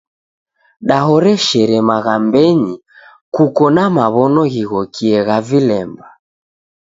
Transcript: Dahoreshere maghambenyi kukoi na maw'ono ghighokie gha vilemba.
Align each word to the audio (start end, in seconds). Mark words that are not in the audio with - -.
Dahoreshere 0.87 1.77
maghambenyi 1.89 2.75
kukoi 3.35 3.73
na 3.75 3.83
maw'ono 3.95 4.43
ghighokie 4.53 5.17
gha 5.27 5.37
vilemba. 5.47 6.07